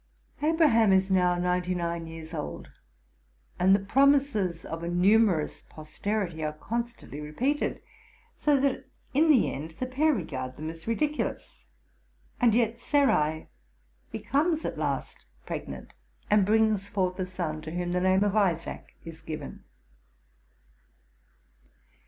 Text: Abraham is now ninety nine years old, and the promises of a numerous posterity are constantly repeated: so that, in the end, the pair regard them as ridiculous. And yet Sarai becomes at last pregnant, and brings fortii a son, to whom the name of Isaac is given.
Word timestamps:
Abraham 0.41 0.91
is 0.91 1.11
now 1.11 1.37
ninety 1.37 1.75
nine 1.75 2.07
years 2.07 2.33
old, 2.33 2.71
and 3.59 3.75
the 3.75 3.85
promises 3.85 4.65
of 4.65 4.81
a 4.81 4.89
numerous 4.89 5.61
posterity 5.69 6.43
are 6.43 6.53
constantly 6.53 7.21
repeated: 7.21 7.83
so 8.35 8.59
that, 8.59 8.85
in 9.13 9.29
the 9.29 9.53
end, 9.53 9.75
the 9.79 9.85
pair 9.85 10.11
regard 10.11 10.55
them 10.55 10.71
as 10.71 10.87
ridiculous. 10.87 11.65
And 12.39 12.55
yet 12.55 12.79
Sarai 12.79 13.49
becomes 14.11 14.65
at 14.65 14.75
last 14.79 15.23
pregnant, 15.45 15.93
and 16.31 16.47
brings 16.47 16.89
fortii 16.89 17.19
a 17.19 17.25
son, 17.27 17.61
to 17.61 17.69
whom 17.71 17.91
the 17.91 18.01
name 18.01 18.23
of 18.23 18.35
Isaac 18.35 18.95
is 19.05 19.21
given. 19.21 19.65